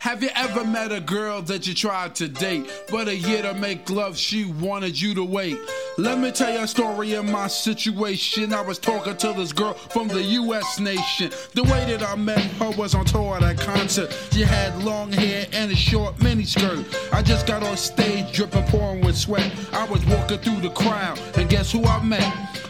[0.00, 3.52] Have you ever met a girl that you tried to date, but a year to
[3.52, 5.58] make love, she wanted you to wait?
[5.98, 8.54] Let me tell you a story of my situation.
[8.54, 11.30] I was talking to this girl from the US nation.
[11.52, 14.10] The way that I met her was on tour at a concert.
[14.32, 16.82] She had long hair and a short miniskirt.
[17.12, 19.52] I just got on stage dripping, pouring with sweat.
[19.70, 22.49] I was walking through the crowd, and guess who I met?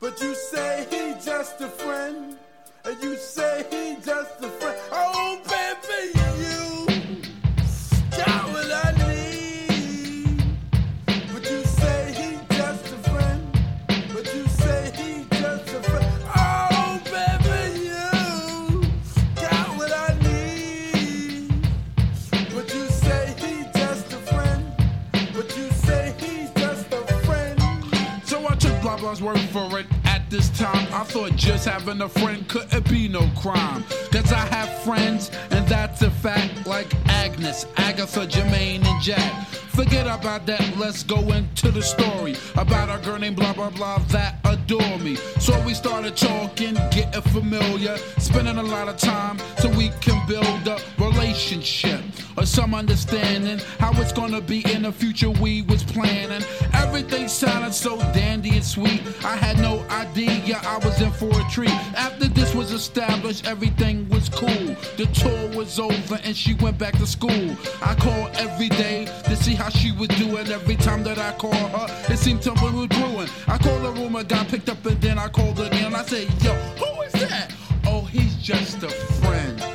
[0.00, 2.36] But you say he just a friend.
[2.84, 4.67] And you say he just a friend.
[29.00, 29.86] Blah's word for it.
[30.04, 33.84] At this time, I thought just having a friend couldn't be no crime.
[34.10, 39.46] Cause I have friends, and that's a fact, like Agnes, Agatha, Jermaine, and Jack.
[39.78, 43.98] Forget about that, let's go into the story about a girl named blah blah blah
[44.08, 45.14] that adore me.
[45.38, 50.66] So we started talking, getting familiar, spending a lot of time so we can build
[50.66, 51.97] a relationship
[52.38, 56.42] or some understanding how it's gonna be in the future we was planning.
[56.72, 59.02] Everything sounded so dandy and sweet.
[59.24, 61.74] I had no idea I was in for a treat.
[61.96, 64.76] After this was established, everything was cool.
[64.96, 67.56] The tour was over and she went back to school.
[67.82, 70.46] I called every day to see how she was doing.
[70.48, 73.28] Every time that I called her, it seemed something was brewing.
[73.48, 75.94] I called the room, I got picked up, and then I called again.
[75.94, 77.52] I said, Yo, who is that?
[77.86, 79.67] Oh, he's just a friend.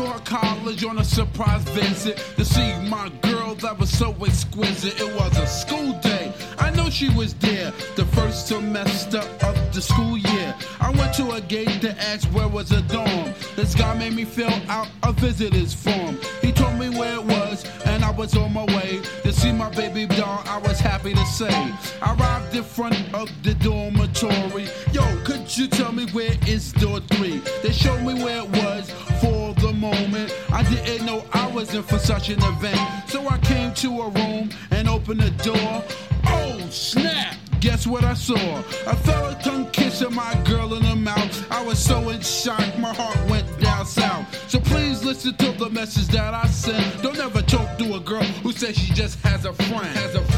[0.00, 4.98] To her college on a surprise visit to see my girl that was so exquisite.
[5.00, 6.32] It was a school day.
[6.58, 10.54] I know she was there the first semester of the school year.
[10.80, 13.34] I went to a gate to ask where was a dorm.
[13.56, 16.18] This guy made me fill out a visitor's form.
[16.40, 19.68] He told me where it was, and I was on my way to see my
[19.70, 20.42] baby doll.
[20.46, 21.74] I was happy to say.
[22.00, 24.68] I arrived in front of the dormitory.
[24.92, 27.42] Yo, could you tell me where is door three?
[27.62, 29.09] They showed me where it was
[29.60, 30.34] the moment.
[30.50, 33.08] I didn't know I was in for such an event.
[33.08, 35.84] So I came to a room and opened the door.
[36.26, 37.36] Oh, snap!
[37.60, 38.58] Guess what I saw?
[38.86, 41.52] A fella tongue kissing my girl in the mouth.
[41.52, 44.26] I was so in shock, my heart went down south.
[44.50, 47.02] So please listen to the message that I sent.
[47.02, 49.96] Don't ever talk to a girl who says she just has a friend.
[49.96, 50.30] Has a